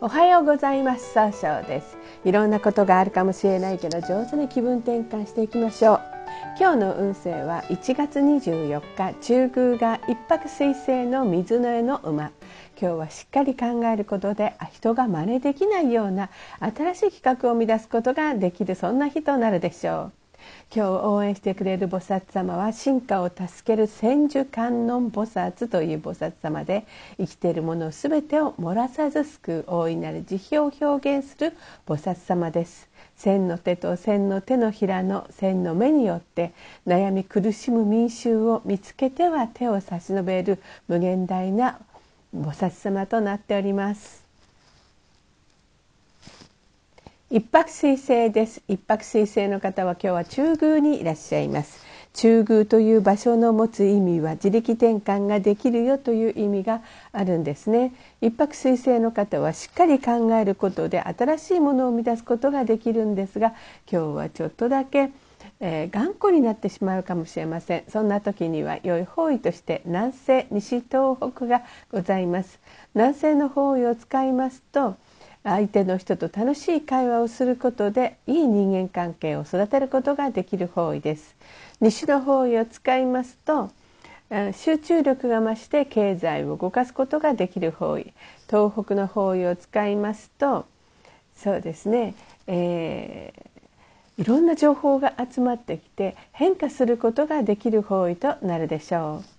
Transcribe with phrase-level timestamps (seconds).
[0.00, 1.12] おはようございます。
[1.12, 1.98] 総称です。
[2.24, 6.00] いろんなことがあるかもしれないけど上手に気分転換していきましょう。
[6.56, 12.30] 今日の運勢は1月24日中宮が一泊水星の水の絵の馬。
[12.80, 20.27] 今日はしっかり考えることで人が真似できないような新しい企画を生み出すことができるそんな日となるでしょう。
[20.74, 26.86] 今日応援してくれる菩薩様は進化を助ける千手観音菩薩という菩薩様で
[27.18, 31.56] 生きているもの全てを漏らさず救う大いなる慈悲を表現する
[31.86, 32.88] 菩薩様です。
[33.16, 36.52] 千の手と千の手のひらの千の目によって
[36.86, 41.80] 悩み苦しむ民衆を見つけては手を差し伸べる無限大な
[42.36, 44.27] 菩薩様となっております。
[47.30, 48.62] 一泊水星です。
[48.68, 51.84] 一泊水星の方は今日は中宮にいらっしゃいます。
[52.14, 56.80] 中宮という場所の持つ意味は自力転換ができるよという意味が
[57.12, 57.92] あるんですね。
[58.22, 63.48] 一泊水星の方はしっかり考えることで新しいものを生み出すことができるんですが
[63.92, 65.10] 今日はちょっとだけ
[65.60, 67.84] えー、頑固になってしまうかもしれません。
[67.88, 72.58] そんな時には良い方位として南西西東北がございます。
[72.94, 74.96] 南西の方位を使いますと
[75.48, 81.36] 相手の人と楽しい会話をすることでいい人間関係を育てることができる方位です
[81.80, 83.70] 西の方位を使いますと
[84.52, 88.12] 集中力が増して経済を動かすことができる方位
[88.46, 90.66] 東北の方位を使いますと
[91.34, 92.14] そうですね、
[92.46, 99.37] えー、いろんな情報が集まってきて変化することができる方位となるでしょう。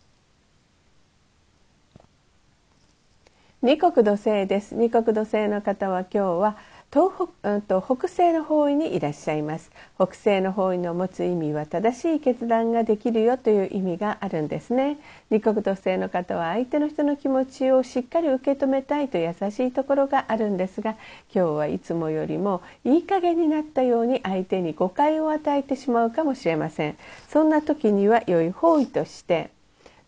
[3.61, 4.73] 二国土星です。
[4.73, 6.55] 二国土星の方は今日は
[6.93, 9.69] 東北,、うん、と北西の方位にいらっしゃいます。
[9.95, 14.97] 北西の方位の持つ意味は正しい決断ができるよという意味があるんですね。
[15.29, 20.91] 二国土星の方は相手の人の気持ちをしっかり受け止めたいと優しいところがあるんですが
[21.35, 26.97] 今日はいつもよりもいい加減になったように相手に誤解を与えてしまうかもしれません。
[27.27, 29.49] そんな時には良い方位として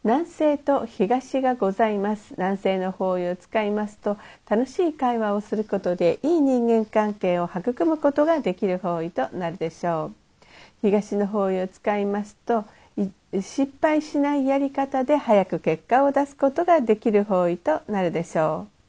[0.04, 2.34] 南西と東がございます。
[2.36, 4.18] 南西の方位を使いますと
[4.50, 10.48] 楽しい会話をすることでいい人間関係を育むことができる方位となるでしょう。
[10.82, 12.66] 東の方位を使いますと
[13.40, 18.82] 失敗しないやり方で早く結果を出すことができる方位となるでしょう。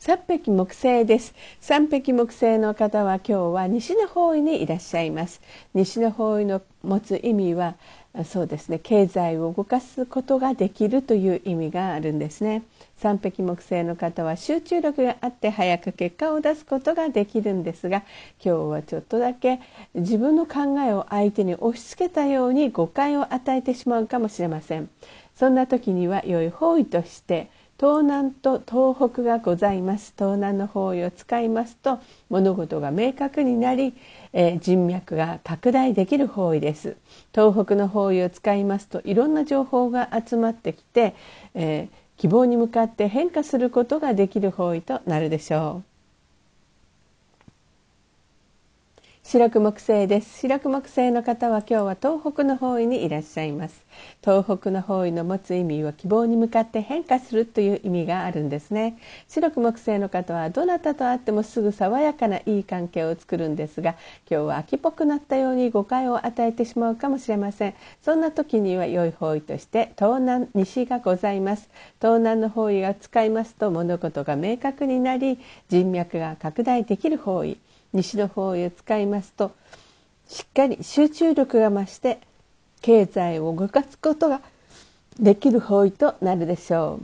[0.00, 1.34] 三匹木星です。
[1.60, 5.42] 三匹木星の方は今日は西の方位にいらっしゃいます。
[5.74, 7.74] 西の方位の持つ意味は
[8.24, 8.80] そうですね。
[8.82, 12.62] 経済を動かすことができるという意味があるんですね。
[12.96, 17.98] 三匹木星の方は集中力があって早く結果を出すことができるんですが
[18.44, 19.60] 今日はちょっとだけ
[19.94, 24.88] 自分の考えを相手に押し付けたように誤解を与えてしまうかもしれません。
[25.36, 30.12] そんな時には良い方位として東南と東北がございます。
[30.18, 33.94] 東南の方位を使いますと物事が明確になり、
[34.32, 36.96] えー、人脈が拡大できる方位です。
[37.32, 41.14] 東北の方位を使いますといろんな情報が集まってきて、
[41.54, 45.97] えー、希望に向かって変化することができる方位となるでしょう。
[49.30, 50.38] 白く木星です。
[50.38, 53.84] 白く木星の方は今日は東北の方位にいらっしゃいます。
[54.22, 58.96] 東北の方位の持つ意味は希望に向かって変化するという意味があるんですね。
[59.28, 63.96] 白く木星の方はどなたと会ってもすぐ爽やかないい関係を作るんですが
[64.30, 67.74] 今日は秋っぽくなったように誤解を与えてしまうかもしれません。
[68.00, 71.68] そんな時には良い方位として東南西がございます。
[72.00, 77.58] 東南の方位が使いますと物事が明確になり人脈が拡大できる方位。
[77.92, 79.52] 西の方へ使いますと
[80.28, 82.20] しっかり集中力が増して
[82.82, 84.40] 経済を動かすことが
[85.18, 87.00] できる方位となるでしょ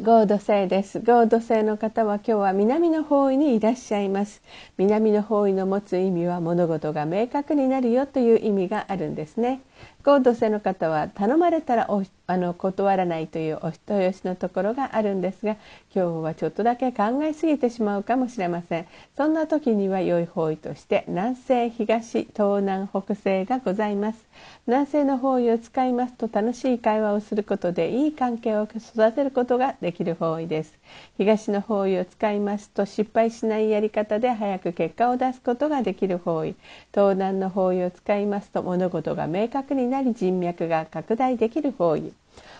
[0.00, 0.04] う。
[0.04, 1.00] 合土星です。
[1.00, 4.42] 合土星の方は今日は南の方位にいらっしゃいます。
[4.76, 9.60] 南の方位の持つ意味は物事が明確になるよという意味があるんですね。
[10.04, 11.88] 合土星の方は頼まれたら
[12.26, 15.56] あの断らないというお人よしのところがあるんですが
[15.94, 18.86] 今日はちょっとだけ考えすぎてしまうかもしれません。
[19.16, 24.24] そんな時には良い方位として南西東東南北西がございます。
[24.66, 30.78] 南西の方位を使いますと楽しい会話をすることでいい関係を育てることができる方位です。
[31.16, 36.54] 東の方位を使いますと失敗しないやり方で早く結果を出すことができる方位。
[36.92, 42.12] 東南の方位を使いますと物事が明確になり人脈が拡大できる方位。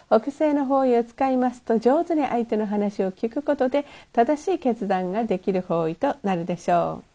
[0.09, 7.09] 北西の方位を使いますと上手に相手の話を聞くことで正しい決断ができる方位となるでしょう。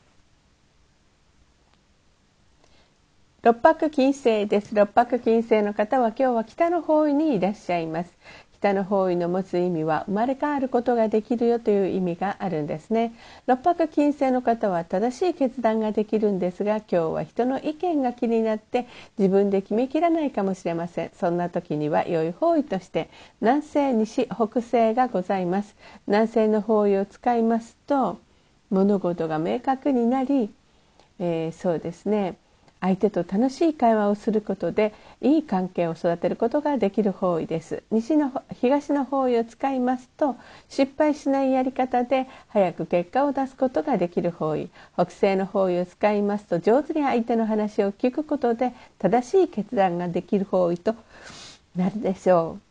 [3.43, 4.73] 六白金星です。
[4.73, 8.17] 六白金星の方は今日は北の方位にいらっしゃいます。
[8.63, 13.13] 北の方位の持つ意味は生まれ変わることができるよという意味があるんですね。
[13.45, 18.87] 六白金星の方は正しい決断ができるんですが今日は人の意見が気になって
[19.17, 21.11] 自分で決めきらないかもしれません。
[21.19, 23.09] そんな時には良い方位として
[23.41, 25.75] 南西西北西がございます。
[26.07, 28.21] 南西の方位を使いますと
[28.69, 30.49] 物事が明確になり、
[31.19, 32.37] えー、そうですね。
[32.83, 37.81] 相手と楽しい会話をすることでいい関係を育てることができる方位です。
[37.91, 40.35] 西の東の方位を使いますと
[40.67, 44.69] 失敗しないやり方で早く結果を出すことができる方位。
[44.95, 50.93] 北西の方位を使いますと上手に相手の話を聞くことで正しい決断ができる方位と
[51.77, 52.62] なるでしょう。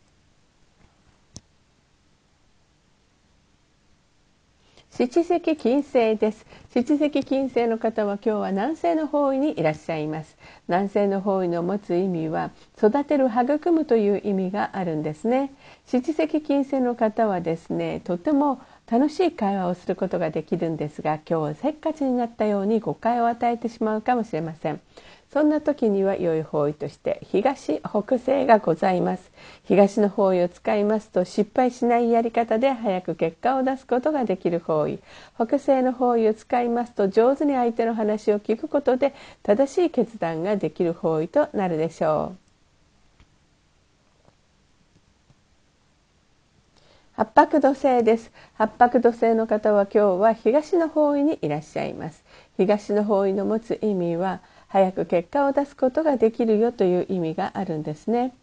[4.95, 6.45] 七石金星です。
[6.71, 10.37] 七石金星の方は今日は南西の方位にいらっしゃいます。
[10.67, 15.51] 南西の方位の持つ意味は育てる育むという意味があるんですね。
[15.87, 24.79] 七石金星の方はですねとても楽しい会話をすることができるんですが今日はせっかちになったように誤解を与えてしまうかもしれません。
[25.33, 29.31] そんな時には良い方位として東北西がございます。
[29.63, 34.99] 東の方位を使いますと失敗しないやり方で早く結果を出すことができる方位。
[35.35, 42.37] 北西の方位を使いますと上手に相手の話を聞くことで正しい決断ができる方位となるでしょう。
[47.15, 48.31] 八白土星です。
[48.53, 52.23] 八白土星の方は今日は東の方位にいらっしゃいます。
[52.55, 54.41] 東の方位の持つ意味は
[54.73, 58.33] 早く結果を出すことができるよという意味があるんですね。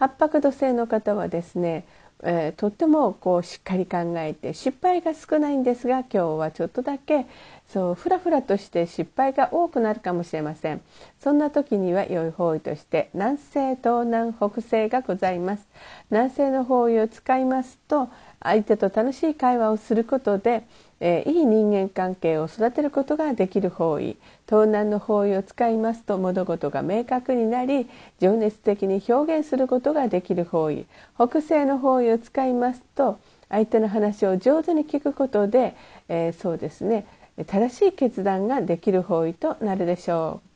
[0.00, 1.86] 八白土星の方はですね、
[2.24, 7.26] えー、とってもこうしっかり考えて失敗が少ないんですが今日はちょっとだけ
[7.68, 10.80] そうふらふらとして失敗が多くなるかもしれません。
[11.20, 15.66] そんな時には良い方位として南西東南北西がございます。
[16.10, 18.08] 南西の方位を使いますと
[18.40, 20.64] 相手と楽しい会話をすることで
[21.00, 24.16] えー、いい人間関係を育てることができる方位。
[24.48, 27.88] 東南の方位を使いますと物事が明確になり
[28.20, 30.86] 情熱的に表現することができる方位。
[31.16, 33.18] 北西の方位を使いますと
[33.48, 35.76] 相手の話を上手に聞くことで、
[36.08, 37.06] えー、そうですね。
[37.44, 40.46] 正しい決断ができる方位となるでしょう。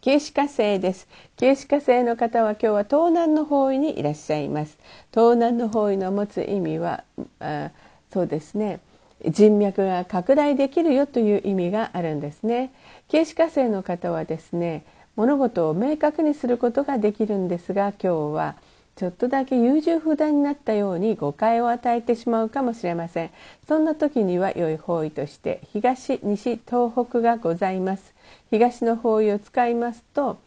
[0.00, 1.08] 九死火星です。
[1.36, 4.78] 九死火星の方は今日は東南の方位にいらっしゃいます。
[5.12, 7.04] 東南の方位の持つ意味は、
[7.40, 7.70] あ
[8.12, 8.80] そうですね。
[9.26, 12.72] 人脈が拡大できるよという意味があるんですね。
[13.08, 14.84] 九死火星の方はですね、
[15.16, 18.54] 物事を明確にすることができるんですが、今日は
[18.98, 23.30] ちょっとだけ優柔不断になったように誤解を与えてしまうかもしれません。
[23.68, 28.12] そんな時には良い方位として東、西、東北がございます。
[28.50, 30.38] 東の方位を使いますと、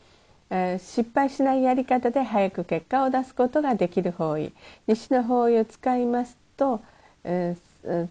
[0.49, 4.51] えー、失敗しないやり方で早く結果を出すことができる方位
[4.85, 6.81] 西の方位を使いますと、
[7.23, 8.07] えー、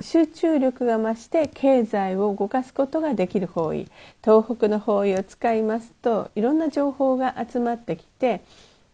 [0.00, 3.88] 集中力が増して経済を動かすことができる方位
[4.24, 8.40] 東北の方位を使いますといろんな情報が集まってきて、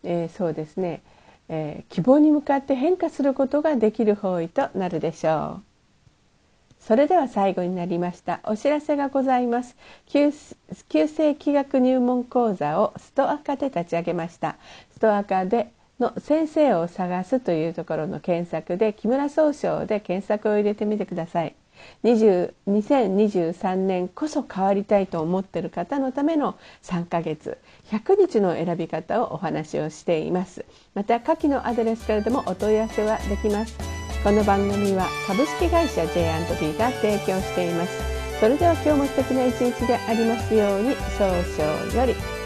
[0.04, 1.02] えー、そうですね、
[1.49, 5.72] え希望に向かって変化することができる方位となるでしょう。
[6.81, 8.40] それでは最後になりました。
[8.44, 9.76] お知らせがございます。
[10.08, 14.56] 旧世気学入門講座をストアカで立ち上げました。
[14.93, 21.55] ストアカでの先生を探すというところの検索で木村総称で検索を入れてみてください。
[22.05, 27.58] 2023年こそ変わりたいと思っている方のための3ヶ月
[27.91, 30.65] 100日の選び方をお話をしています。
[30.94, 33.77] また下記のアドレスからでもお問い合わせはできます。
[34.22, 37.93] この番組は株式会社 J&B が提供しています。
[38.39, 42.42] それでは今日も素敵な一日でありますように少々より。